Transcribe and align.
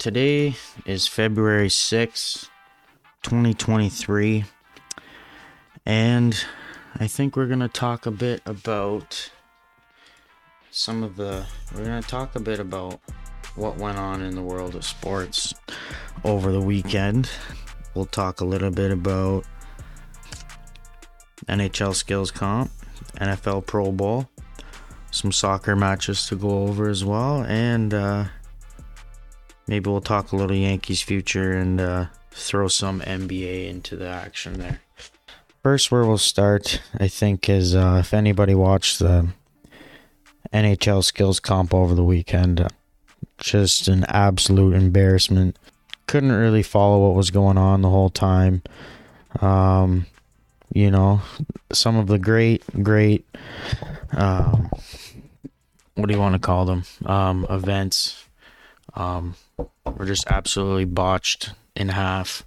today 0.00 0.56
is 0.86 1.06
February 1.06 1.68
6th, 1.68 2.48
2023, 3.22 4.46
and 5.84 6.42
I 6.98 7.06
think 7.06 7.36
we're 7.36 7.46
going 7.46 7.60
to 7.60 7.68
talk 7.68 8.06
a 8.06 8.10
bit 8.10 8.40
about 8.46 9.30
some 10.70 11.02
of 11.02 11.16
the. 11.16 11.44
We're 11.74 11.84
going 11.84 12.02
to 12.02 12.08
talk 12.08 12.34
a 12.34 12.40
bit 12.40 12.60
about 12.60 12.98
what 13.56 13.76
went 13.76 13.98
on 13.98 14.22
in 14.22 14.34
the 14.34 14.40
world 14.40 14.74
of 14.74 14.86
sports 14.86 15.52
over 16.24 16.50
the 16.50 16.62
weekend. 16.62 17.28
We'll 17.94 18.06
talk 18.06 18.40
a 18.40 18.46
little 18.46 18.70
bit 18.70 18.90
about 18.92 19.44
NHL 21.46 21.94
Skills 21.94 22.30
Comp, 22.30 22.70
NFL 23.16 23.66
Pro 23.66 23.92
Bowl, 23.92 24.30
some 25.10 25.30
soccer 25.30 25.76
matches 25.76 26.26
to 26.28 26.36
go 26.36 26.62
over 26.62 26.88
as 26.88 27.04
well, 27.04 27.42
and 27.42 27.92
uh, 27.92 28.24
maybe 29.70 29.88
we'll 29.88 30.00
talk 30.00 30.32
a 30.32 30.36
little 30.36 30.56
Yankees 30.56 31.00
future 31.00 31.52
and 31.52 31.80
uh, 31.80 32.06
throw 32.32 32.66
some 32.66 33.00
NBA 33.02 33.68
into 33.68 33.96
the 33.96 34.08
action 34.08 34.58
there. 34.58 34.80
First, 35.62 35.92
where 35.92 36.04
we'll 36.04 36.18
start, 36.18 36.82
I 36.98 37.06
think, 37.06 37.48
is 37.48 37.74
uh, 37.74 37.98
if 38.00 38.12
anybody 38.12 38.54
watched 38.54 38.98
the 38.98 39.28
NHL 40.52 41.04
Skills 41.04 41.38
Comp 41.38 41.72
over 41.72 41.94
the 41.94 42.02
weekend, 42.02 42.60
uh, 42.60 42.68
just 43.38 43.86
an 43.86 44.04
absolute 44.08 44.74
embarrassment. 44.74 45.56
Couldn't 46.08 46.32
really 46.32 46.64
follow 46.64 47.06
what 47.06 47.14
was 47.14 47.30
going 47.30 47.56
on 47.56 47.82
the 47.82 47.90
whole 47.90 48.10
time. 48.10 48.62
Um, 49.40 50.06
you 50.74 50.90
know, 50.90 51.20
some 51.72 51.96
of 51.96 52.08
the 52.08 52.18
great, 52.18 52.64
great, 52.82 53.24
um, 54.16 54.68
what 55.94 56.08
do 56.08 56.14
you 56.14 56.20
want 56.20 56.32
to 56.34 56.40
call 56.40 56.64
them? 56.64 56.82
Um, 57.06 57.46
events 57.48 58.24
um, 58.94 59.34
were 59.84 60.06
just 60.06 60.26
absolutely 60.28 60.84
botched 60.84 61.52
in 61.76 61.88
half. 61.88 62.44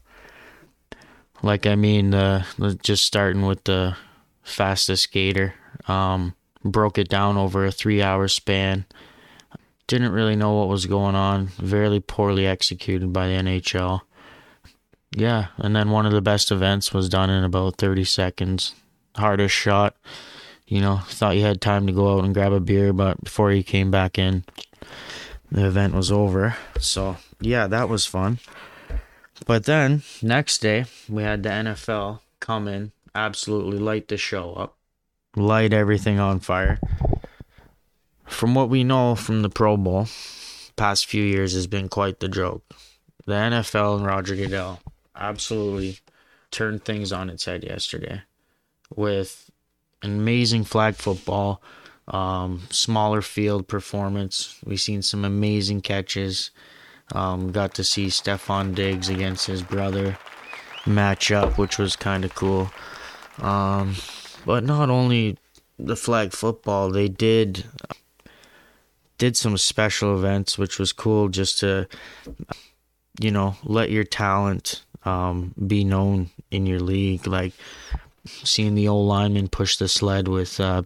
Like, 1.42 1.66
I 1.66 1.76
mean, 1.76 2.14
uh, 2.14 2.45
just 2.81 3.06
starting 3.06 3.45
with 3.45 3.64
the 3.66 3.98
fastest 4.44 5.04
skater, 5.04 5.56
um, 5.88 6.36
broke 6.64 6.98
it 6.98 7.09
down 7.09 7.38
over 7.38 7.66
a 7.66 7.72
three 7.72 8.02
hour 8.02 8.28
span. 8.28 8.86
Didn't 9.88 10.14
really 10.14 10.36
know 10.36 10.54
what 10.54 10.70
was 10.70 10.86
going 10.86 11.16
on. 11.16 11.48
Very 11.58 12.00
poorly 12.00 12.48
executed 12.48 13.12
by 13.12 13.28
the 13.28 13.34
NHL. 13.34 14.02
Yeah, 15.16 15.48
and 15.58 15.76
then 15.76 15.92
one 15.92 16.06
of 16.06 16.12
the 16.12 16.22
best 16.22 16.52
events 16.52 16.94
was 16.94 17.10
done 17.10 17.30
in 17.30 17.44
about 17.44 17.78
30 17.78 18.04
seconds. 18.06 18.73
Hardest 19.16 19.54
shot. 19.54 19.95
You 20.66 20.82
know, 20.82 21.00
thought 21.06 21.36
you 21.36 21.44
had 21.44 21.62
time 21.62 21.86
to 21.88 21.94
go 21.94 22.17
out 22.17 22.23
and 22.23 22.34
grab 22.34 22.54
a 22.54 22.60
beer, 22.60 22.94
but 22.94 23.22
before 23.23 23.52
you 23.52 23.64
came 23.64 23.92
back 23.92 24.17
in, 24.17 24.44
the 25.54 25.68
event 25.68 25.94
was 25.94 26.12
over. 26.12 26.58
So, 26.80 27.18
yeah, 27.40 27.68
that 27.68 27.88
was 27.88 28.06
fun. 28.06 28.40
But 29.46 29.66
then, 29.66 30.02
next 30.22 30.60
day, 30.60 30.86
we 31.08 31.23
had 31.23 31.44
the 31.44 31.50
NFL 31.50 32.20
come 32.40 32.68
in, 32.68 32.92
absolutely 33.14 33.78
light 33.78 34.08
the 34.08 34.18
show 34.18 34.54
up, 34.54 34.78
light 35.36 35.72
everything 35.72 36.20
on 36.20 36.40
fire. 36.40 36.80
From 38.26 38.56
what 38.56 38.70
we 38.70 38.84
know 38.84 39.16
from 39.16 39.44
the 39.44 39.50
Pro 39.50 39.78
Bowl, 39.78 40.08
past 40.76 41.06
few 41.06 41.23
years 41.23 41.54
has 41.54 41.67
been 41.67 41.88
quite 41.88 42.20
the 42.20 42.28
joke. 42.28 42.64
The 43.26 43.34
NFL 43.34 43.98
and 43.98 44.06
Roger 44.06 44.36
Goodell 44.36 44.80
absolutely 45.16 46.00
turned 46.52 46.84
things 46.84 47.12
on 47.12 47.30
its 47.30 47.45
head 47.45 47.64
yesterday 47.64 48.23
with 48.95 49.52
amazing 50.02 50.64
flag 50.64 50.95
football, 50.95 51.62
um, 52.08 52.62
smaller 52.70 53.22
field 53.22 53.68
performance. 53.68 54.59
We've 54.66 54.82
seen 54.82 55.02
some 55.02 55.26
amazing 55.26 55.82
catches. 55.82 56.52
Um, 57.14 57.52
got 57.52 57.73
to 57.76 57.84
see 57.84 58.08
Stefon 58.08 58.76
Diggs 58.76 59.10
against 59.10 59.48
his 59.48 59.62
brother 59.62 60.18
match 60.86 61.32
up, 61.32 61.58
which 61.58 61.78
was 61.78 61.95
kind 61.95 62.26
of 62.26 62.34
cool. 62.36 62.72
Um, 63.40 63.95
but 64.45 64.64
not 64.64 64.89
only 64.89 65.38
the 65.80 65.95
flag 65.95 66.33
football, 66.33 66.89
they 66.92 67.08
did 67.08 67.66
did 69.17 69.38
some 69.38 69.58
special 69.58 70.17
events, 70.17 70.58
which 70.58 70.80
was 70.80 70.92
cool 70.92 71.30
just 71.30 71.60
to 71.60 71.88
you 73.20 73.32
know 73.32 73.56
let 73.64 73.92
your 73.92 74.04
talent 74.04 74.83
um, 75.06 75.54
be 75.67 75.83
known 75.83 76.30
in 76.52 76.66
your 76.66 76.80
league. 76.80 77.27
Like 77.27 77.54
seeing 78.26 78.76
the 78.76 78.88
old 78.88 79.08
lineman 79.08 79.48
push 79.48 79.78
the 79.78 79.88
sled 79.88 80.28
with 80.28 80.60
uh, 80.60 80.84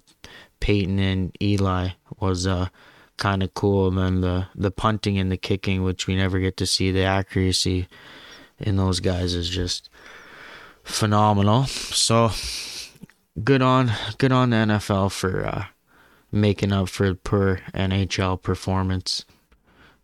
Peyton 0.60 1.00
and 1.00 1.36
Eli 1.42 1.90
was 2.20 2.48
uh, 2.48 2.70
kind 3.18 3.44
of 3.44 3.54
cool. 3.54 3.88
And 3.88 3.98
then 3.98 4.22
the 4.22 4.48
the 4.56 4.72
punting 4.72 5.18
and 5.18 5.32
the 5.32 5.38
kicking, 5.38 5.84
which 5.84 6.08
we 6.08 6.16
never 6.16 6.40
get 6.40 6.58
to 6.58 6.66
see, 6.66 6.92
the 6.92 7.04
accuracy 7.04 7.88
in 8.60 8.76
those 8.76 9.00
guys 9.00 9.34
is 9.34 9.50
just 9.50 9.90
phenomenal. 10.84 11.66
So 11.66 12.32
good 13.44 13.62
on 13.62 13.92
good 14.18 14.32
on 14.32 14.50
the 14.50 14.58
NFL 14.58 15.12
for 15.12 15.46
uh, 15.46 15.66
making 16.32 16.72
up 16.72 16.90
for 16.90 17.14
per 17.14 17.58
NHL 17.74 18.42
performance. 18.42 19.26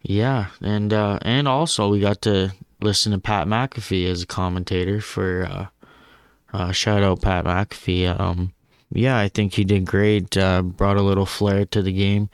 Yeah, 0.01 0.47
and 0.61 0.91
uh, 0.91 1.19
and 1.21 1.47
also 1.47 1.89
we 1.89 1.99
got 1.99 2.21
to 2.23 2.51
listen 2.81 3.13
to 3.13 3.19
Pat 3.19 3.47
McAfee 3.47 4.05
as 4.05 4.23
a 4.23 4.27
commentator 4.27 4.99
for 4.99 5.69
uh, 6.53 6.71
shout 6.71 7.03
out 7.03 7.21
Pat 7.21 7.45
McAfee. 7.45 8.19
Um, 8.19 8.53
yeah, 8.91 9.17
I 9.17 9.27
think 9.27 9.55
he 9.55 9.63
did 9.63 9.85
great. 9.85 10.37
Uh, 10.37 10.61
brought 10.61 10.97
a 10.97 11.01
little 11.01 11.25
flair 11.25 11.65
to 11.65 11.81
the 11.81 11.91
game, 11.91 12.29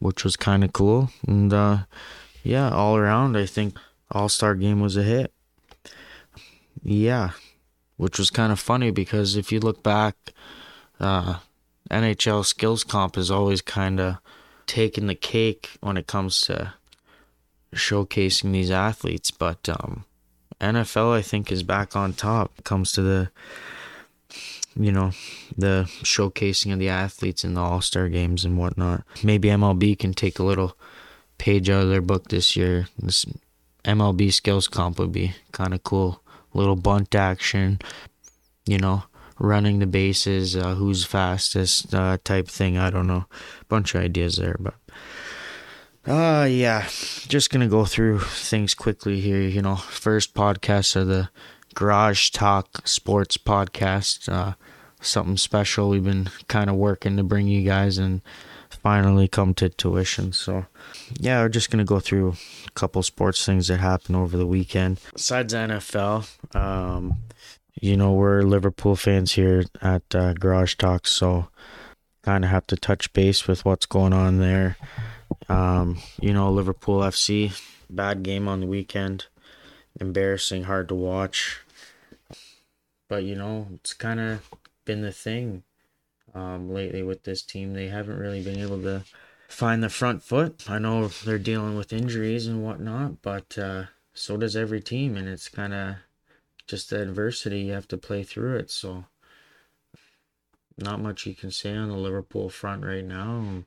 which 0.00 0.24
was 0.24 0.36
kind 0.36 0.64
of 0.64 0.72
cool. 0.72 1.10
And 1.26 1.52
uh, 1.52 1.78
yeah, 2.42 2.70
all 2.70 2.96
around, 2.96 3.36
I 3.36 3.46
think 3.46 3.78
All 4.10 4.28
Star 4.28 4.54
game 4.56 4.80
was 4.80 4.96
a 4.96 5.04
hit. 5.04 5.32
Yeah, 6.82 7.30
which 7.96 8.18
was 8.18 8.30
kind 8.30 8.50
of 8.52 8.58
funny 8.58 8.90
because 8.90 9.36
if 9.36 9.52
you 9.52 9.60
look 9.60 9.82
back, 9.82 10.16
uh, 10.98 11.38
NHL 11.90 12.44
skills 12.44 12.82
comp 12.82 13.16
is 13.16 13.30
always 13.30 13.62
kind 13.62 14.00
of 14.00 14.16
taking 14.66 15.06
the 15.06 15.14
cake 15.14 15.70
when 15.80 15.96
it 15.96 16.06
comes 16.06 16.40
to 16.42 16.74
showcasing 17.72 18.52
these 18.52 18.70
athletes. 18.70 19.30
But 19.30 19.68
um, 19.68 20.04
NFL, 20.60 21.12
I 21.12 21.22
think, 21.22 21.52
is 21.52 21.62
back 21.62 21.94
on 21.94 22.12
top. 22.12 22.52
It 22.58 22.64
comes 22.64 22.92
to 22.92 23.02
the, 23.02 23.30
you 24.76 24.92
know, 24.92 25.12
the 25.56 25.84
showcasing 26.02 26.72
of 26.72 26.78
the 26.78 26.88
athletes 26.88 27.44
in 27.44 27.54
the 27.54 27.60
All 27.60 27.80
Star 27.80 28.08
games 28.08 28.44
and 28.44 28.58
whatnot. 28.58 29.04
Maybe 29.22 29.48
MLB 29.48 29.98
can 29.98 30.14
take 30.14 30.38
a 30.38 30.44
little 30.44 30.76
page 31.38 31.70
out 31.70 31.84
of 31.84 31.88
their 31.88 32.00
book 32.00 32.28
this 32.28 32.56
year. 32.56 32.88
This 32.98 33.24
MLB 33.84 34.32
skills 34.32 34.68
comp 34.68 34.98
would 34.98 35.12
be 35.12 35.34
kind 35.52 35.72
of 35.72 35.82
cool. 35.84 36.22
Little 36.54 36.76
bunt 36.76 37.14
action, 37.14 37.78
you 38.66 38.78
know, 38.78 39.04
running 39.38 39.78
the 39.78 39.86
bases, 39.86 40.56
uh, 40.56 40.74
who's 40.74 41.04
fastest 41.04 41.94
uh, 41.94 42.18
type 42.24 42.48
thing. 42.48 42.76
I 42.76 42.90
don't 42.90 43.06
know. 43.06 43.26
Bunch 43.68 43.94
of 43.94 44.02
ideas 44.02 44.36
there, 44.36 44.56
but 44.58 44.74
uh 46.08 46.44
yeah, 46.44 46.88
just 47.28 47.50
gonna 47.50 47.68
go 47.68 47.84
through 47.84 48.20
things 48.20 48.74
quickly 48.74 49.20
here. 49.20 49.40
You 49.40 49.62
know, 49.62 49.76
first 49.76 50.34
podcast 50.34 50.96
of 50.96 51.06
the 51.08 51.28
Garage 51.74 52.30
Talk 52.30 52.86
Sports 52.86 53.36
Podcast. 53.36 54.30
Uh, 54.32 54.54
something 55.00 55.36
special. 55.36 55.90
We've 55.90 56.04
been 56.04 56.30
kind 56.48 56.70
of 56.70 56.76
working 56.76 57.16
to 57.16 57.22
bring 57.22 57.46
you 57.46 57.62
guys 57.62 57.98
and 57.98 58.22
finally 58.70 59.28
come 59.28 59.54
to 59.54 59.68
tuition. 59.68 60.32
So 60.32 60.66
yeah, 61.20 61.42
we're 61.42 61.50
just 61.50 61.70
gonna 61.70 61.84
go 61.84 62.00
through 62.00 62.34
a 62.66 62.70
couple 62.72 63.02
sports 63.02 63.44
things 63.44 63.68
that 63.68 63.78
happened 63.78 64.16
over 64.16 64.36
the 64.36 64.46
weekend. 64.46 65.00
Besides 65.12 65.52
NFL, 65.52 66.26
um, 66.56 67.18
you 67.80 67.96
know, 67.96 68.12
we're 68.12 68.42
Liverpool 68.42 68.96
fans 68.96 69.32
here 69.32 69.64
at 69.82 70.02
uh, 70.14 70.32
Garage 70.32 70.76
Talk, 70.76 71.06
so 71.06 71.48
kind 72.22 72.44
of 72.44 72.50
have 72.50 72.66
to 72.68 72.76
touch 72.76 73.12
base 73.12 73.46
with 73.46 73.64
what's 73.64 73.86
going 73.86 74.12
on 74.12 74.38
there. 74.38 74.76
Um, 75.48 75.98
you 76.20 76.32
know, 76.32 76.50
Liverpool 76.50 77.00
FC, 77.00 77.58
bad 77.88 78.22
game 78.22 78.48
on 78.48 78.60
the 78.60 78.66
weekend. 78.66 79.26
Embarrassing, 80.00 80.64
hard 80.64 80.88
to 80.88 80.94
watch. 80.94 81.60
But, 83.08 83.24
you 83.24 83.34
know, 83.34 83.68
it's 83.74 83.94
kind 83.94 84.20
of 84.20 84.48
been 84.84 85.02
the 85.02 85.12
thing 85.12 85.62
um, 86.34 86.70
lately 86.72 87.02
with 87.02 87.24
this 87.24 87.42
team. 87.42 87.72
They 87.72 87.88
haven't 87.88 88.18
really 88.18 88.42
been 88.42 88.58
able 88.58 88.80
to 88.82 89.04
find 89.48 89.82
the 89.82 89.88
front 89.88 90.22
foot. 90.22 90.68
I 90.68 90.78
know 90.78 91.08
they're 91.08 91.38
dealing 91.38 91.76
with 91.76 91.92
injuries 91.92 92.46
and 92.46 92.62
whatnot, 92.62 93.22
but 93.22 93.56
uh, 93.58 93.84
so 94.12 94.36
does 94.36 94.56
every 94.56 94.80
team. 94.80 95.16
And 95.16 95.26
it's 95.28 95.48
kind 95.48 95.72
of 95.72 95.96
just 96.66 96.90
the 96.90 97.00
adversity. 97.00 97.60
You 97.60 97.72
have 97.72 97.88
to 97.88 97.96
play 97.96 98.22
through 98.22 98.56
it. 98.56 98.70
So, 98.70 99.06
not 100.76 101.00
much 101.00 101.26
you 101.26 101.34
can 101.34 101.50
say 101.50 101.74
on 101.74 101.88
the 101.88 101.96
Liverpool 101.96 102.50
front 102.50 102.84
right 102.84 103.04
now 103.04 103.64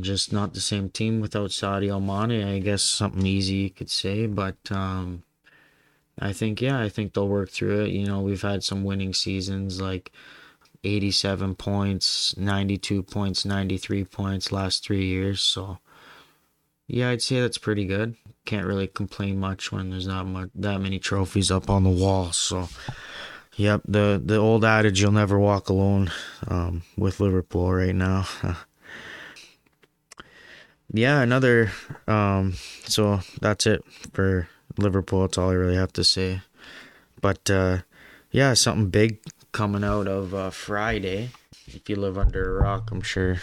just 0.00 0.32
not 0.32 0.54
the 0.54 0.60
same 0.60 0.88
team 0.88 1.20
without 1.20 1.50
Sadio 1.50 2.00
Mane. 2.02 2.44
I 2.46 2.58
guess 2.58 2.82
something 2.82 3.26
easy 3.26 3.54
you 3.54 3.70
could 3.70 3.90
say, 3.90 4.26
but 4.26 4.56
um, 4.70 5.22
I 6.18 6.32
think 6.32 6.60
yeah, 6.60 6.80
I 6.80 6.88
think 6.88 7.12
they'll 7.12 7.28
work 7.28 7.50
through 7.50 7.84
it. 7.84 7.90
You 7.90 8.06
know, 8.06 8.20
we've 8.20 8.42
had 8.42 8.64
some 8.64 8.84
winning 8.84 9.14
seasons 9.14 9.80
like 9.80 10.12
87 10.82 11.54
points, 11.54 12.36
92 12.36 13.02
points, 13.02 13.44
93 13.44 14.04
points 14.04 14.52
last 14.52 14.84
3 14.84 15.04
years, 15.04 15.40
so 15.40 15.78
yeah, 16.86 17.10
I'd 17.10 17.22
say 17.22 17.40
that's 17.40 17.58
pretty 17.58 17.86
good. 17.86 18.16
can't 18.44 18.66
really 18.66 18.86
complain 18.86 19.40
much 19.40 19.72
when 19.72 19.90
there's 19.90 20.06
not 20.06 20.26
much 20.26 20.50
that 20.54 20.80
many 20.80 20.98
trophies 20.98 21.50
up 21.50 21.70
on 21.70 21.82
the 21.82 21.90
wall. 21.90 22.32
So, 22.32 22.68
yep, 23.56 23.80
the 23.86 24.20
the 24.22 24.36
old 24.36 24.64
adage 24.64 25.00
"you'll 25.00 25.12
never 25.12 25.38
walk 25.38 25.70
alone" 25.70 26.10
um, 26.48 26.82
with 26.96 27.20
Liverpool 27.20 27.72
right 27.72 27.94
now. 27.94 28.26
yeah, 30.94 31.20
another. 31.22 31.72
Um, 32.06 32.54
so 32.84 33.20
that's 33.40 33.66
it 33.66 33.84
for 34.12 34.48
Liverpool. 34.78 35.22
That's 35.22 35.38
all 35.38 35.50
I 35.50 35.54
really 35.54 35.76
have 35.76 35.92
to 35.94 36.04
say. 36.04 36.40
But 37.20 37.50
uh, 37.50 37.78
yeah, 38.30 38.54
something 38.54 38.90
big 38.90 39.18
coming 39.50 39.82
out 39.82 40.06
of 40.06 40.34
uh, 40.34 40.50
Friday. 40.50 41.30
If 41.66 41.88
you 41.88 41.96
live 41.96 42.16
under 42.16 42.58
a 42.58 42.62
rock, 42.62 42.90
I'm 42.92 43.02
sure. 43.02 43.38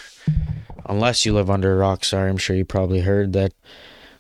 Unless 0.86 1.26
you 1.26 1.34
live 1.34 1.50
under 1.50 1.74
a 1.74 1.78
rock, 1.78 2.06
sorry, 2.06 2.30
I'm 2.30 2.38
sure 2.38 2.56
you 2.56 2.66
probably 2.66 3.02
heard 3.02 3.34
that 3.34 3.54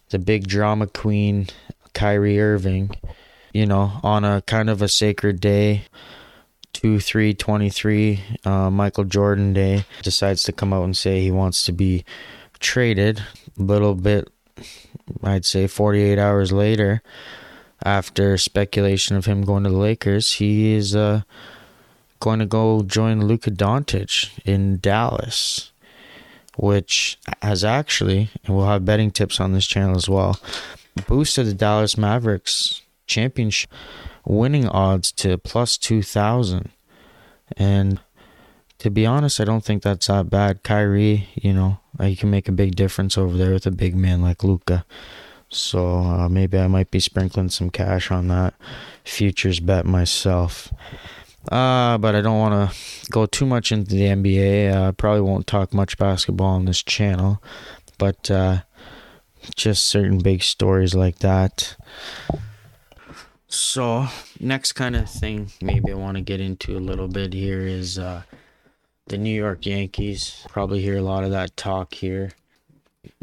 the 0.09 0.19
big 0.19 0.47
drama 0.47 0.87
queen, 0.87 1.47
Kyrie 1.93 2.39
Irving, 2.39 2.91
you 3.53 3.65
know, 3.65 3.99
on 4.03 4.25
a 4.25 4.41
kind 4.41 4.69
of 4.69 4.81
a 4.81 4.87
sacred 4.87 5.39
day, 5.39 5.85
2 6.73 6.99
3 6.99 7.33
23, 7.33 8.23
uh, 8.43 8.69
Michael 8.69 9.05
Jordan 9.05 9.53
Day, 9.53 9.85
decides 10.01 10.43
to 10.43 10.51
come 10.51 10.73
out 10.73 10.83
and 10.83 10.97
say 10.97 11.21
he 11.21 11.31
wants 11.31 11.63
to 11.65 11.71
be 11.71 12.03
traded. 12.61 13.23
A 13.59 13.61
little 13.61 13.95
bit, 13.95 14.29
I'd 15.21 15.45
say 15.45 15.67
48 15.67 16.17
hours 16.17 16.51
later, 16.51 17.01
after 17.83 18.37
speculation 18.37 19.15
of 19.15 19.25
him 19.25 19.43
going 19.43 19.63
to 19.63 19.69
the 19.69 19.77
Lakers, 19.77 20.33
he 20.33 20.73
is 20.73 20.95
uh, 20.95 21.21
going 22.19 22.39
to 22.39 22.45
go 22.45 22.83
join 22.83 23.25
Luka 23.25 23.51
Doncic 23.51 24.29
in 24.45 24.79
Dallas 24.79 25.71
which 26.57 27.17
has 27.41 27.63
actually, 27.63 28.29
and 28.45 28.55
we'll 28.55 28.67
have 28.67 28.85
betting 28.85 29.11
tips 29.11 29.39
on 29.39 29.53
this 29.53 29.65
channel 29.65 29.95
as 29.95 30.09
well, 30.09 30.39
boosted 31.07 31.47
the 31.47 31.53
Dallas 31.53 31.97
Mavericks 31.97 32.81
championship 33.07 33.69
winning 34.25 34.67
odds 34.67 35.11
to 35.13 35.37
plus 35.37 35.77
2,000. 35.77 36.69
And 37.57 37.99
to 38.81 38.89
be 38.89 39.05
honest, 39.05 39.39
I 39.39 39.45
don't 39.45 39.63
think 39.63 39.83
that's 39.83 40.07
that 40.07 40.31
bad. 40.31 40.63
Kyrie, 40.63 41.29
you 41.35 41.53
know, 41.53 41.79
he 42.01 42.15
can 42.15 42.31
make 42.31 42.47
a 42.47 42.51
big 42.51 42.75
difference 42.75 43.15
over 43.15 43.37
there 43.37 43.53
with 43.53 43.67
a 43.67 43.71
big 43.71 43.95
man 43.95 44.23
like 44.23 44.43
Luka. 44.43 44.85
So 45.49 45.99
uh, 45.99 46.27
maybe 46.29 46.57
I 46.57 46.65
might 46.65 46.89
be 46.89 46.99
sprinkling 46.99 47.49
some 47.49 47.69
cash 47.69 48.09
on 48.09 48.27
that 48.29 48.55
futures 49.03 49.59
bet 49.59 49.85
myself. 49.85 50.73
Uh, 51.51 51.99
but 51.99 52.15
I 52.15 52.21
don't 52.21 52.39
want 52.39 52.71
to 52.71 53.11
go 53.11 53.27
too 53.27 53.45
much 53.45 53.71
into 53.71 53.91
the 53.91 54.01
NBA. 54.01 54.73
Uh, 54.73 54.87
I 54.87 54.91
probably 54.91 55.21
won't 55.21 55.45
talk 55.45 55.75
much 55.75 55.99
basketball 55.99 56.55
on 56.55 56.65
this 56.65 56.81
channel, 56.81 57.39
but 57.99 58.31
uh, 58.31 58.61
just 59.55 59.83
certain 59.83 60.17
big 60.17 60.41
stories 60.41 60.95
like 60.95 61.19
that. 61.19 61.75
So, 63.47 64.07
next 64.39 64.71
kind 64.71 64.95
of 64.95 65.07
thing 65.07 65.51
maybe 65.61 65.91
I 65.91 65.95
want 65.95 66.17
to 66.17 66.21
get 66.21 66.41
into 66.41 66.75
a 66.75 66.79
little 66.79 67.07
bit 67.07 67.33
here 67.33 67.61
is 67.61 67.99
uh, 67.99 68.23
the 69.11 69.17
New 69.17 69.35
York 69.35 69.65
Yankees. 69.65 70.45
Probably 70.49 70.81
hear 70.81 70.97
a 70.97 71.03
lot 71.03 71.23
of 71.23 71.31
that 71.31 71.55
talk 71.55 71.93
here, 71.93 72.31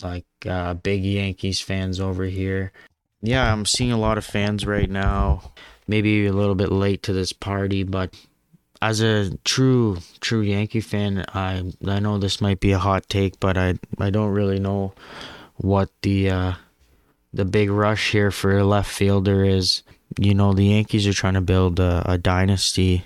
like 0.02 0.26
uh, 0.48 0.74
big 0.74 1.04
Yankees 1.04 1.60
fans 1.60 2.00
over 2.00 2.24
here. 2.24 2.72
Yeah, 3.20 3.52
I'm 3.52 3.66
seeing 3.66 3.92
a 3.92 3.98
lot 3.98 4.16
of 4.16 4.24
fans 4.24 4.64
right 4.64 4.88
now 4.88 5.52
maybe 5.88 6.26
a 6.26 6.32
little 6.32 6.54
bit 6.54 6.70
late 6.70 7.02
to 7.04 7.12
this 7.12 7.32
party, 7.32 7.82
but 7.82 8.14
as 8.80 9.00
a 9.00 9.36
true 9.38 9.98
true 10.20 10.42
Yankee 10.42 10.82
fan, 10.82 11.24
I 11.34 11.72
I 11.84 11.98
know 11.98 12.18
this 12.18 12.40
might 12.40 12.60
be 12.60 12.72
a 12.72 12.78
hot 12.78 13.08
take, 13.08 13.40
but 13.40 13.56
I 13.56 13.74
I 13.98 14.10
don't 14.10 14.30
really 14.30 14.60
know 14.60 14.92
what 15.56 15.90
the 16.02 16.30
uh, 16.30 16.52
the 17.32 17.44
big 17.44 17.70
rush 17.70 18.12
here 18.12 18.30
for 18.30 18.56
a 18.56 18.64
left 18.64 18.90
fielder 18.90 19.42
is. 19.42 19.82
You 20.18 20.34
know, 20.34 20.52
the 20.52 20.66
Yankees 20.66 21.06
are 21.06 21.12
trying 21.12 21.34
to 21.34 21.40
build 21.40 21.80
a, 21.80 22.02
a 22.06 22.18
dynasty. 22.18 23.04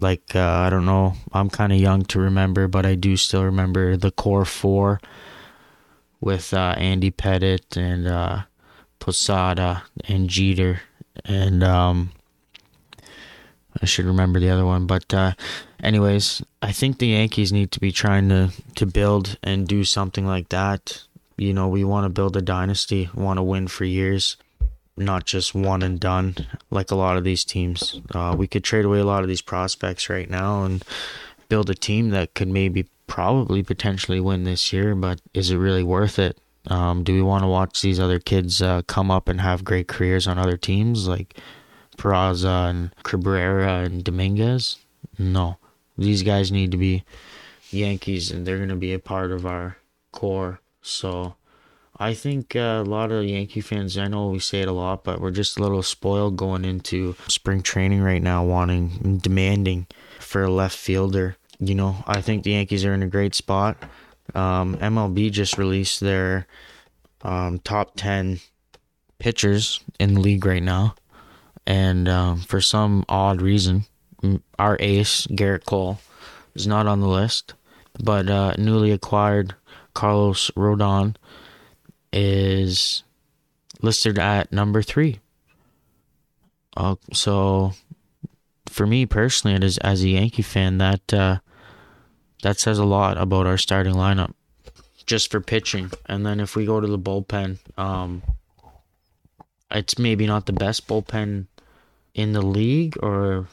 Like 0.00 0.34
uh, 0.34 0.40
I 0.40 0.70
don't 0.70 0.86
know, 0.86 1.14
I'm 1.32 1.50
kind 1.50 1.72
of 1.72 1.78
young 1.78 2.04
to 2.06 2.20
remember, 2.20 2.66
but 2.66 2.86
I 2.86 2.94
do 2.94 3.16
still 3.16 3.44
remember 3.44 3.96
the 3.96 4.10
core 4.10 4.44
four 4.44 5.00
with 6.20 6.54
uh, 6.54 6.74
Andy 6.78 7.10
Pettitte 7.10 7.76
and 7.76 8.06
uh, 8.06 8.42
Posada 8.98 9.84
and 10.08 10.28
Jeter 10.28 10.80
and 11.24 11.62
um, 11.62 12.12
I 13.80 13.86
should 13.86 14.04
remember 14.04 14.40
the 14.40 14.50
other 14.50 14.64
one. 14.64 14.86
But 14.86 15.12
uh, 15.12 15.32
anyways, 15.82 16.42
I 16.60 16.72
think 16.72 16.98
the 16.98 17.08
Yankees 17.08 17.52
need 17.52 17.72
to 17.72 17.80
be 17.80 17.92
trying 17.92 18.28
to 18.28 18.50
to 18.76 18.86
build 18.86 19.38
and 19.42 19.66
do 19.66 19.84
something 19.84 20.26
like 20.26 20.48
that. 20.50 21.02
You 21.36 21.52
know, 21.52 21.68
we 21.68 21.84
want 21.84 22.04
to 22.04 22.10
build 22.10 22.36
a 22.36 22.42
dynasty, 22.42 23.08
want 23.14 23.38
to 23.38 23.42
win 23.42 23.68
for 23.68 23.84
years, 23.84 24.36
not 24.96 25.24
just 25.24 25.54
one 25.54 25.82
and 25.82 25.98
done 25.98 26.34
like 26.70 26.90
a 26.90 26.94
lot 26.94 27.16
of 27.16 27.24
these 27.24 27.44
teams. 27.44 28.00
Uh, 28.14 28.34
we 28.36 28.46
could 28.46 28.64
trade 28.64 28.84
away 28.84 28.98
a 28.98 29.04
lot 29.04 29.22
of 29.22 29.28
these 29.28 29.42
prospects 29.42 30.08
right 30.08 30.28
now 30.28 30.64
and 30.64 30.84
build 31.48 31.70
a 31.70 31.74
team 31.74 32.10
that 32.10 32.34
could 32.34 32.48
maybe, 32.48 32.86
probably, 33.06 33.62
potentially 33.62 34.20
win 34.20 34.44
this 34.44 34.72
year. 34.72 34.94
But 34.94 35.20
is 35.34 35.50
it 35.50 35.56
really 35.56 35.82
worth 35.82 36.18
it? 36.18 36.38
Um, 36.68 37.02
do 37.02 37.12
we 37.12 37.22
want 37.22 37.42
to 37.42 37.48
watch 37.48 37.80
these 37.80 37.98
other 37.98 38.20
kids 38.20 38.62
uh, 38.62 38.82
come 38.82 39.10
up 39.10 39.28
and 39.28 39.40
have 39.40 39.64
great 39.64 39.88
careers 39.88 40.26
on 40.26 40.38
other 40.38 40.56
teams 40.56 41.08
like 41.08 41.36
Peraza 41.96 42.70
and 42.70 42.94
Cabrera 43.02 43.84
and 43.84 44.04
Dominguez? 44.04 44.78
No. 45.18 45.58
These 45.98 46.22
guys 46.22 46.52
need 46.52 46.70
to 46.70 46.76
be 46.76 47.04
Yankees 47.70 48.30
and 48.30 48.46
they're 48.46 48.58
going 48.58 48.68
to 48.68 48.76
be 48.76 48.92
a 48.92 48.98
part 48.98 49.32
of 49.32 49.44
our 49.44 49.76
core. 50.12 50.60
So 50.82 51.34
I 52.02 52.14
think 52.14 52.56
uh, 52.56 52.82
a 52.84 52.84
lot 52.84 53.12
of 53.12 53.24
Yankee 53.24 53.60
fans, 53.60 53.96
I 53.96 54.08
know 54.08 54.30
we 54.30 54.40
say 54.40 54.62
it 54.62 54.68
a 54.68 54.72
lot, 54.72 55.04
but 55.04 55.20
we're 55.20 55.30
just 55.30 55.56
a 55.56 55.62
little 55.62 55.84
spoiled 55.84 56.36
going 56.36 56.64
into 56.64 57.14
spring 57.28 57.62
training 57.62 58.02
right 58.02 58.20
now, 58.20 58.44
wanting, 58.44 58.98
and 59.04 59.22
demanding 59.22 59.86
for 60.18 60.42
a 60.42 60.50
left 60.50 60.76
fielder. 60.76 61.36
You 61.60 61.76
know, 61.76 62.02
I 62.04 62.20
think 62.20 62.42
the 62.42 62.50
Yankees 62.50 62.84
are 62.84 62.92
in 62.92 63.04
a 63.04 63.06
great 63.06 63.36
spot. 63.36 63.76
Um, 64.34 64.76
MLB 64.78 65.30
just 65.30 65.56
released 65.56 66.00
their 66.00 66.48
um, 67.22 67.60
top 67.60 67.92
10 67.94 68.40
pitchers 69.20 69.78
in 70.00 70.14
the 70.14 70.20
league 70.20 70.44
right 70.44 70.62
now. 70.62 70.96
And 71.68 72.08
um, 72.08 72.40
for 72.40 72.60
some 72.60 73.04
odd 73.08 73.40
reason, 73.40 73.84
our 74.58 74.76
ace, 74.80 75.28
Gerrit 75.28 75.66
Cole, 75.66 76.00
is 76.56 76.66
not 76.66 76.88
on 76.88 76.98
the 76.98 77.06
list. 77.06 77.54
But 78.02 78.28
uh, 78.28 78.54
newly 78.58 78.90
acquired 78.90 79.54
Carlos 79.94 80.50
Rodon 80.56 81.14
is 82.12 83.02
listed 83.80 84.18
at 84.18 84.52
number 84.52 84.82
three. 84.82 85.20
Uh, 86.76 86.96
so, 87.12 87.72
for 88.66 88.86
me 88.86 89.06
personally, 89.06 89.56
it 89.56 89.64
is 89.64 89.78
as 89.78 90.02
a 90.02 90.08
Yankee 90.08 90.42
fan 90.42 90.78
that 90.78 91.12
uh, 91.12 91.38
that 92.42 92.58
says 92.58 92.78
a 92.78 92.84
lot 92.84 93.18
about 93.18 93.46
our 93.46 93.58
starting 93.58 93.94
lineup 93.94 94.32
just 95.06 95.30
for 95.30 95.40
pitching. 95.40 95.90
And 96.06 96.24
then 96.24 96.40
if 96.40 96.56
we 96.56 96.66
go 96.66 96.80
to 96.80 96.86
the 96.86 96.98
bullpen, 96.98 97.58
um, 97.76 98.22
it's 99.70 99.98
maybe 99.98 100.26
not 100.26 100.46
the 100.46 100.52
best 100.52 100.86
bullpen 100.86 101.46
in 102.14 102.32
the 102.32 102.42
league 102.42 102.96
or 103.02 103.48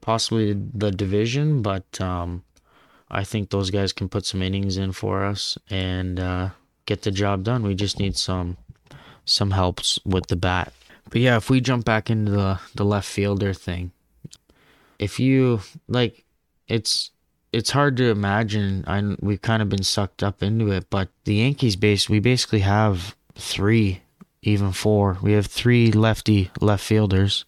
possibly 0.00 0.52
the 0.52 0.90
division, 0.90 1.62
but 1.62 2.00
um, 2.00 2.44
I 3.10 3.24
think 3.24 3.50
those 3.50 3.70
guys 3.70 3.92
can 3.92 4.08
put 4.08 4.24
some 4.26 4.42
innings 4.42 4.76
in 4.76 4.92
for 4.92 5.24
us 5.24 5.58
and 5.68 6.18
uh, 6.18 6.50
get 6.90 7.02
the 7.02 7.12
job 7.12 7.44
done. 7.44 7.62
We 7.62 7.76
just 7.76 8.00
need 8.00 8.16
some 8.16 8.56
some 9.24 9.52
helps 9.52 10.00
with 10.04 10.26
the 10.26 10.34
bat. 10.34 10.72
But 11.08 11.20
yeah, 11.20 11.36
if 11.36 11.48
we 11.48 11.60
jump 11.60 11.84
back 11.84 12.10
into 12.10 12.32
the 12.32 12.60
the 12.74 12.84
left 12.84 13.08
fielder 13.08 13.54
thing, 13.54 13.92
if 14.98 15.20
you 15.20 15.60
like, 15.86 16.24
it's 16.66 17.12
it's 17.52 17.70
hard 17.70 17.96
to 17.98 18.10
imagine. 18.10 18.84
I 18.88 19.16
we've 19.20 19.40
kind 19.40 19.62
of 19.62 19.68
been 19.68 19.84
sucked 19.84 20.24
up 20.24 20.42
into 20.42 20.72
it, 20.72 20.90
but 20.90 21.08
the 21.24 21.34
Yankees 21.34 21.76
base 21.76 22.08
we 22.08 22.18
basically 22.18 22.60
have 22.60 23.14
three, 23.36 24.02
even 24.42 24.72
four. 24.72 25.16
We 25.22 25.32
have 25.34 25.46
three 25.46 25.92
lefty 25.92 26.50
left 26.60 26.84
fielders, 26.84 27.44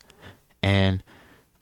and 0.63 1.03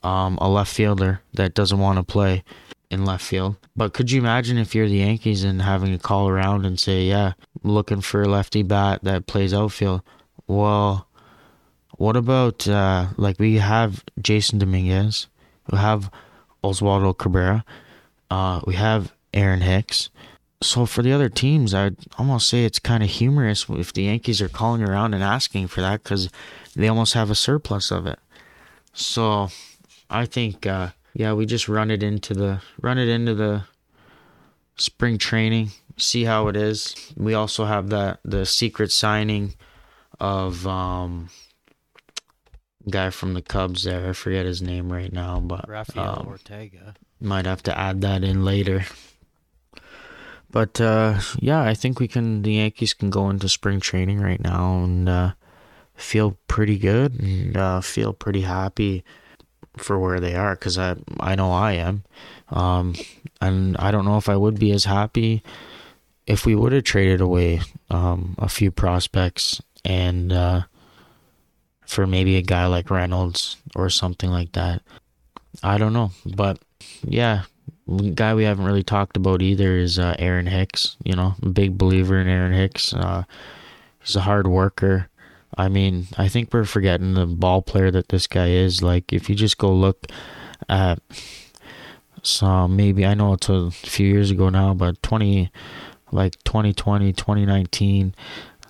um, 0.02 0.36
a 0.38 0.50
left 0.50 0.72
fielder 0.72 1.22
that 1.32 1.54
doesn't 1.54 1.78
want 1.78 1.96
to 1.96 2.02
play 2.02 2.44
in 2.90 3.04
left 3.04 3.24
field. 3.24 3.56
But 3.76 3.92
could 3.92 4.10
you 4.10 4.20
imagine 4.20 4.58
if 4.58 4.74
you're 4.74 4.88
the 4.88 4.96
Yankees 4.96 5.44
and 5.44 5.62
having 5.62 5.92
to 5.92 5.98
call 5.98 6.28
around 6.28 6.66
and 6.66 6.78
say, 6.78 7.04
"Yeah, 7.04 7.32
looking 7.62 8.00
for 8.00 8.22
a 8.22 8.28
lefty 8.28 8.62
bat 8.62 9.04
that 9.04 9.26
plays 9.26 9.54
outfield"? 9.54 10.02
Well, 10.46 11.06
what 11.96 12.16
about 12.16 12.66
uh, 12.66 13.08
like 13.16 13.38
we 13.38 13.58
have 13.58 14.04
Jasson 14.20 14.58
Dominguez, 14.58 15.28
we 15.70 15.78
have 15.78 16.10
Oswaldo 16.64 17.16
Cabrera 17.16 17.64
uh, 18.30 18.60
we 18.64 18.74
have 18.74 19.12
Aaron 19.34 19.60
Hicks. 19.60 20.10
So 20.62 20.86
for 20.86 21.02
the 21.02 21.12
other 21.12 21.28
teams, 21.28 21.74
I'd 21.74 21.96
almost 22.18 22.48
say 22.48 22.64
it's 22.64 22.78
kind 22.78 23.02
of 23.02 23.08
humorous 23.08 23.66
if 23.68 23.92
the 23.92 24.02
Yankees 24.04 24.40
are 24.42 24.48
calling 24.48 24.82
around 24.82 25.14
and 25.14 25.22
asking 25.22 25.68
for 25.68 25.80
that 25.80 26.02
because 26.02 26.28
they 26.76 26.86
almost 26.88 27.14
have 27.14 27.30
a 27.30 27.34
surplus 27.34 27.90
of 27.90 28.06
it. 28.06 28.18
So 28.92 29.48
I 30.10 30.26
think, 30.26 30.66
uh, 30.66 30.90
yeah, 31.14 31.32
we 31.32 31.46
just 31.46 31.68
run 31.68 31.90
it 31.90 32.02
into 32.02 32.34
the 32.34 32.60
run 32.80 32.98
it 32.98 33.08
into 33.08 33.34
the 33.34 33.64
spring 34.76 35.18
training, 35.18 35.70
see 35.96 36.24
how 36.24 36.48
it 36.48 36.56
is. 36.56 37.12
We 37.16 37.34
also 37.34 37.64
have 37.64 37.90
that 37.90 38.20
the 38.24 38.46
secret 38.46 38.92
signing 38.92 39.54
of 40.18 40.66
um 40.66 41.30
guy 42.88 43.10
from 43.10 43.34
the 43.34 43.42
Cubs 43.42 43.84
there. 43.84 44.08
I 44.08 44.12
forget 44.12 44.46
his 44.46 44.62
name 44.62 44.92
right 44.92 45.12
now, 45.12 45.40
but 45.40 45.68
Rafael 45.68 46.20
um, 46.20 46.26
Ortega. 46.26 46.94
might 47.20 47.46
have 47.46 47.62
to 47.64 47.78
add 47.78 48.00
that 48.02 48.24
in 48.24 48.44
later. 48.44 48.84
But 50.50 50.80
uh, 50.80 51.20
yeah, 51.38 51.62
I 51.62 51.74
think 51.74 52.00
we 52.00 52.08
can. 52.08 52.42
The 52.42 52.54
Yankees 52.54 52.94
can 52.94 53.10
go 53.10 53.30
into 53.30 53.48
spring 53.48 53.78
training 53.80 54.20
right 54.20 54.40
now 54.40 54.82
and 54.82 55.08
uh, 55.08 55.32
feel 55.94 56.38
pretty 56.48 56.78
good 56.78 57.20
and 57.20 57.56
uh, 57.56 57.80
feel 57.80 58.12
pretty 58.12 58.40
happy 58.42 59.04
for 59.76 59.98
where 59.98 60.20
they 60.20 60.34
are 60.34 60.54
because 60.54 60.78
I 60.78 60.96
I 61.18 61.34
know 61.34 61.52
I 61.52 61.72
am, 61.72 62.04
um, 62.50 62.94
and 63.40 63.76
I 63.76 63.90
don't 63.90 64.04
know 64.04 64.16
if 64.16 64.28
I 64.28 64.36
would 64.36 64.58
be 64.58 64.72
as 64.72 64.84
happy 64.84 65.42
if 66.26 66.46
we 66.46 66.54
would 66.54 66.72
have 66.72 66.84
traded 66.84 67.20
away 67.20 67.60
um, 67.90 68.34
a 68.38 68.48
few 68.48 68.70
prospects 68.70 69.60
and 69.84 70.32
uh, 70.32 70.62
for 71.86 72.06
maybe 72.06 72.36
a 72.36 72.42
guy 72.42 72.66
like 72.66 72.90
Reynolds 72.90 73.56
or 73.74 73.90
something 73.90 74.30
like 74.30 74.52
that. 74.52 74.82
I 75.62 75.78
don't 75.78 75.92
know, 75.92 76.12
but 76.24 76.60
yeah, 77.02 77.42
guy 78.14 78.34
we 78.34 78.44
haven't 78.44 78.64
really 78.64 78.84
talked 78.84 79.16
about 79.16 79.42
either 79.42 79.76
is 79.76 79.98
uh, 79.98 80.14
Aaron 80.18 80.46
Hicks. 80.46 80.96
You 81.04 81.14
know, 81.14 81.34
big 81.52 81.76
believer 81.76 82.18
in 82.20 82.28
Aaron 82.28 82.52
Hicks. 82.52 82.94
Uh, 82.94 83.24
he's 84.00 84.16
a 84.16 84.20
hard 84.20 84.46
worker. 84.46 85.08
I 85.56 85.68
mean, 85.68 86.06
I 86.16 86.28
think 86.28 86.52
we're 86.52 86.64
forgetting 86.64 87.14
the 87.14 87.26
ball 87.26 87.62
player 87.62 87.90
that 87.90 88.08
this 88.08 88.26
guy 88.26 88.48
is. 88.50 88.82
Like, 88.82 89.12
if 89.12 89.28
you 89.28 89.34
just 89.34 89.58
go 89.58 89.72
look 89.72 90.06
at 90.68 91.00
some, 92.22 92.76
maybe 92.76 93.04
I 93.04 93.14
know 93.14 93.34
it's 93.34 93.48
a 93.48 93.70
few 93.70 94.06
years 94.06 94.30
ago 94.30 94.48
now, 94.48 94.74
but 94.74 95.02
20, 95.02 95.50
like 96.12 96.42
2020, 96.44 97.12
2019, 97.12 98.14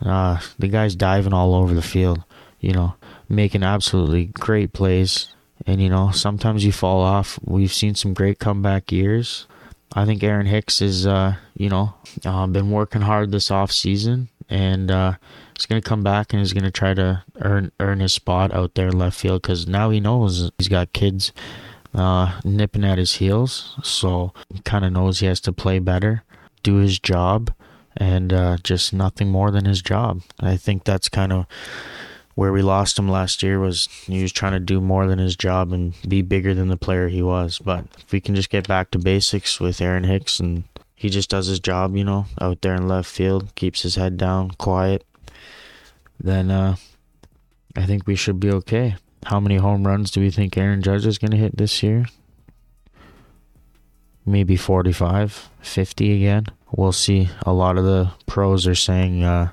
uh, 0.04 0.40
the 0.58 0.68
guy's 0.68 0.96
diving 0.96 1.34
all 1.34 1.54
over 1.54 1.74
the 1.74 1.82
field, 1.82 2.24
you 2.60 2.72
know, 2.72 2.94
making 3.28 3.62
absolutely 3.62 4.26
great 4.26 4.72
plays. 4.72 5.28
And, 5.66 5.82
you 5.82 5.90
know, 5.90 6.10
sometimes 6.10 6.64
you 6.64 6.72
fall 6.72 7.02
off. 7.02 7.38
We've 7.44 7.72
seen 7.72 7.94
some 7.94 8.14
great 8.14 8.38
comeback 8.38 8.90
years. 8.90 9.46
I 9.92 10.06
think 10.06 10.22
Aaron 10.22 10.46
Hicks 10.46 10.80
is, 10.80 11.06
uh, 11.06 11.34
you 11.54 11.68
know, 11.68 11.94
uh, 12.24 12.46
been 12.46 12.70
working 12.70 13.02
hard 13.02 13.30
this 13.30 13.50
off 13.50 13.72
season, 13.72 14.29
and 14.50 14.90
uh, 14.90 15.14
he's 15.56 15.66
gonna 15.66 15.80
come 15.80 16.02
back 16.02 16.32
and 16.32 16.40
he's 16.40 16.52
gonna 16.52 16.70
try 16.70 16.92
to 16.92 17.22
earn 17.40 17.72
earn 17.80 18.00
his 18.00 18.12
spot 18.12 18.52
out 18.52 18.74
there 18.74 18.88
in 18.88 18.98
left 18.98 19.18
field 19.18 19.42
because 19.42 19.66
now 19.66 19.90
he 19.90 20.00
knows 20.00 20.50
he's 20.58 20.68
got 20.68 20.92
kids 20.92 21.32
uh, 21.94 22.40
nipping 22.44 22.84
at 22.84 22.98
his 22.98 23.14
heels, 23.14 23.78
so 23.82 24.32
he 24.52 24.60
kind 24.60 24.84
of 24.84 24.92
knows 24.92 25.20
he 25.20 25.26
has 25.26 25.40
to 25.40 25.52
play 25.52 25.78
better, 25.78 26.24
do 26.62 26.76
his 26.76 26.98
job, 26.98 27.52
and 27.96 28.32
uh, 28.32 28.56
just 28.62 28.92
nothing 28.92 29.28
more 29.28 29.50
than 29.50 29.64
his 29.64 29.82
job. 29.82 30.22
I 30.38 30.56
think 30.56 30.84
that's 30.84 31.08
kind 31.08 31.32
of 31.32 31.46
where 32.34 32.52
we 32.52 32.62
lost 32.62 32.98
him 32.98 33.08
last 33.08 33.42
year 33.42 33.58
was 33.58 33.88
he 34.06 34.22
was 34.22 34.32
trying 34.32 34.52
to 34.52 34.60
do 34.60 34.80
more 34.80 35.06
than 35.06 35.18
his 35.18 35.36
job 35.36 35.72
and 35.72 35.94
be 36.08 36.22
bigger 36.22 36.54
than 36.54 36.68
the 36.68 36.76
player 36.76 37.08
he 37.08 37.22
was. 37.22 37.58
But 37.58 37.84
if 37.98 38.12
we 38.12 38.20
can 38.20 38.34
just 38.34 38.50
get 38.50 38.68
back 38.68 38.90
to 38.92 38.98
basics 38.98 39.60
with 39.60 39.80
Aaron 39.80 40.04
Hicks 40.04 40.40
and 40.40 40.64
he 41.00 41.08
just 41.08 41.30
does 41.30 41.46
his 41.46 41.60
job, 41.60 41.96
you 41.96 42.04
know, 42.04 42.26
out 42.40 42.60
there 42.60 42.74
in 42.74 42.86
left 42.86 43.10
field, 43.10 43.54
keeps 43.54 43.82
his 43.82 43.96
head 43.96 44.16
down, 44.16 44.50
quiet, 44.52 45.04
then 46.18 46.50
uh, 46.50 46.76
I 47.74 47.86
think 47.86 48.06
we 48.06 48.14
should 48.14 48.38
be 48.38 48.50
okay. 48.50 48.96
How 49.24 49.40
many 49.40 49.56
home 49.56 49.86
runs 49.86 50.10
do 50.10 50.20
we 50.20 50.30
think 50.30 50.56
Aaron 50.56 50.82
Judge 50.82 51.06
is 51.06 51.18
going 51.18 51.30
to 51.30 51.36
hit 51.36 51.56
this 51.56 51.82
year? 51.82 52.06
Maybe 54.26 54.56
45, 54.56 55.48
50 55.60 56.16
again. 56.16 56.46
We'll 56.70 56.92
see. 56.92 57.30
A 57.46 57.52
lot 57.52 57.78
of 57.78 57.84
the 57.84 58.12
pros 58.26 58.66
are 58.66 58.74
saying 58.74 59.24
uh, 59.24 59.52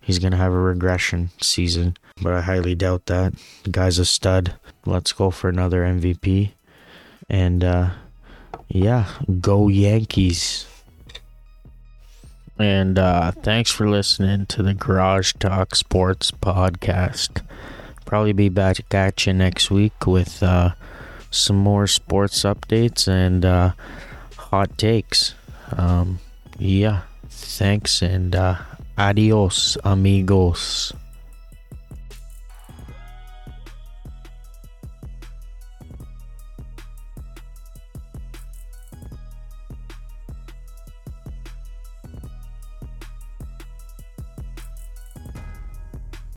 he's 0.00 0.18
going 0.18 0.32
to 0.32 0.38
have 0.38 0.52
a 0.52 0.58
regression 0.58 1.30
season 1.40 1.96
but 2.20 2.32
I 2.32 2.40
highly 2.40 2.74
doubt 2.74 3.06
that. 3.06 3.34
The 3.64 3.70
guy's 3.70 3.98
a 3.98 4.04
stud. 4.04 4.54
Let's 4.84 5.12
go 5.12 5.30
for 5.30 5.48
another 5.48 5.82
MVP. 5.82 6.52
And 7.28 7.62
uh, 7.62 7.90
yeah, 8.68 9.08
go 9.40 9.68
Yankees. 9.68 10.66
And 12.58 12.98
uh, 12.98 13.30
thanks 13.30 13.70
for 13.70 13.88
listening 13.88 14.46
to 14.46 14.62
the 14.62 14.74
Garage 14.74 15.34
Talk 15.38 15.76
Sports 15.76 16.32
podcast. 16.32 17.42
Probably 18.04 18.32
be 18.32 18.48
back 18.48 18.92
at 18.92 19.26
you 19.26 19.32
next 19.32 19.70
week 19.70 20.06
with 20.06 20.42
uh, 20.42 20.70
some 21.30 21.56
more 21.56 21.86
sports 21.86 22.42
updates 22.42 23.06
and 23.06 23.44
uh, 23.44 23.72
hot 24.36 24.76
takes. 24.76 25.34
Um, 25.76 26.18
yeah, 26.58 27.02
thanks 27.28 28.02
and 28.02 28.34
uh, 28.34 28.56
adios, 28.96 29.76
amigos. 29.84 30.92